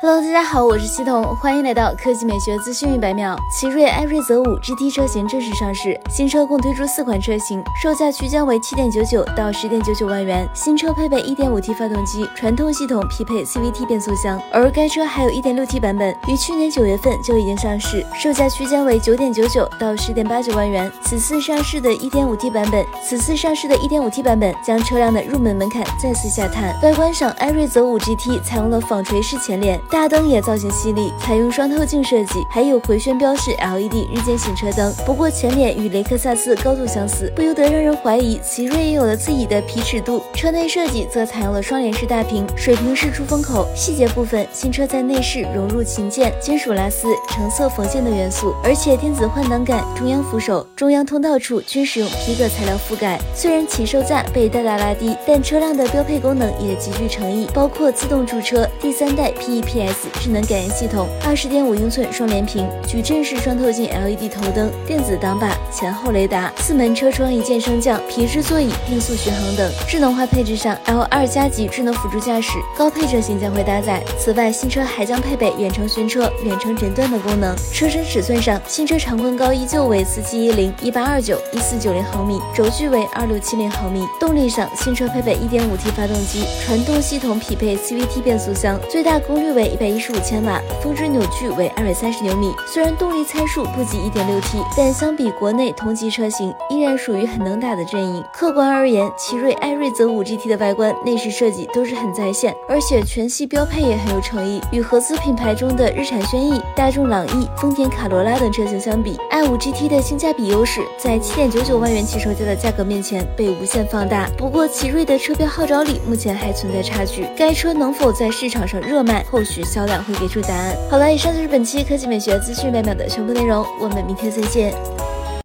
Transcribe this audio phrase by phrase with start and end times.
[0.00, 3.36] Hello，大家好，我是系统，欢迎来到科技美学资讯一百秒。
[3.50, 10.48] 奇瑞艾瑞泽五 GT 车型正式上市，新车共推出四款车型，售价区间为七点九九到十点九九万元。
[10.54, 20.88] 新车配备一点五 T 发动机，传动系统匹配 CVT 变速箱，而该车还有一点六 T 版本，于去年九月份就已经上市，售价区间为九点九九到十点八九万元。
[21.02, 26.80] 此次上市的一点五 T 版本，此次上市的一点五 T 版本将车辆的入门门槛再次下探。
[26.84, 29.80] 外观上，艾瑞泽五 GT 采用了纺锤式前脸。
[29.90, 34.92] 大灯也造型犀利，采用双透镜设计，还有回旋标式 LED 日间行车灯。
[35.06, 40.22] 不过前脸与雷克萨斯高度相似，不由得让人怀疑奇瑞也有了自己的皮尺度。
[40.34, 43.66] 车内设计则采用了双联式大屏、水平式出风口。
[43.74, 53.18] 细节部分，新车在内饰融入琴键、金属拉丝、橙色缝线的元素，而且电子换挡杆、中央扶手、中央通道处均使用皮革材料覆盖。
[53.34, 59.94] 虽然起售价被大大拉低，但车辆的标配功能也极具诚意，包括自动驻车、第三代 PEP ps。
[60.20, 69.70] 智能感应系统、二十点五英寸双联屏、矩阵式双透镜 LED 头灯、电子挡把、前后雷达、四门车窗一键升降、皮质座椅、定速巡航等。
[69.88, 74.02] 智能化配置上，L 二加级智能辅助驾驶高配车型将会搭载。
[74.18, 77.56] 此外，新车还将配备远程寻车、远程诊断的功能。
[77.72, 84.06] 车身尺寸上，新车长宽高依旧为四七一零、一八二九、一四九零毫米，轴距为二六七零毫米。
[84.18, 90.08] 动力上，新车配备一点五 T 发动机，传动系统匹配 CVT 变速箱，最大功率为一百一十。
[90.08, 92.54] 五千瓦，峰值扭矩为二百三十牛米。
[92.66, 98.24] 虽然动力参数不及一点六 T，但相比国内同级车型，依然属于很能打的阵营。
[98.32, 104.62] 客观而言，奇瑞艾瑞泽五 GT 的外观、内饰设计都是很在线，而且全系标配也很有诚意。
[104.72, 114.26] 与合资品牌中的日产轩逸、大众朗逸、丰田卡罗拉等车型相比，i 五 GT 的性价比优势在七点九九万元起售价的价格面前被无限放大。
[114.38, 119.98] 不过，奇瑞的车标号召力目前还存在差距，该车能否在市场上热卖，后续销量。
[120.04, 120.74] 会给出答案。
[120.90, 124.72] 好了，以上就是本期科技美学资讯百秒的全部内容，我们明天再见。